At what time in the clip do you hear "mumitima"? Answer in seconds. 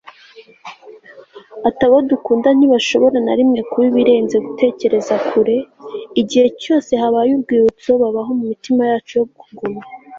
8.39-8.83